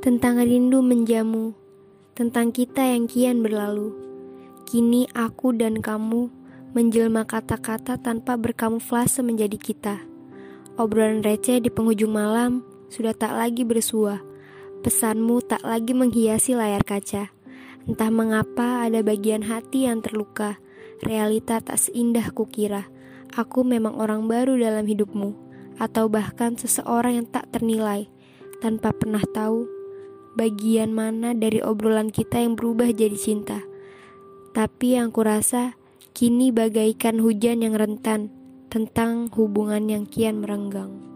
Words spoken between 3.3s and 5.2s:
berlalu. Kini